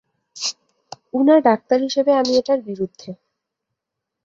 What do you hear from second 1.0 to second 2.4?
উনার ডাক্তার হিসাবে, আমি